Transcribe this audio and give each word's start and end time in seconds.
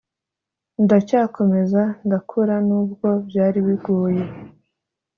ndacyakomeza 0.83 1.81
ndakura 2.05 2.55
nubwo 2.67 3.07
byari 3.27 3.59
bigoye 3.67 4.23